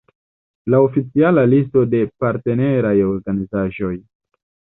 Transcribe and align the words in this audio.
La 0.73 0.79
oficiala 0.85 1.43
listo 1.51 1.83
de 1.91 2.01
partneraj 2.25 2.97
organizaĵoj. 3.11 3.93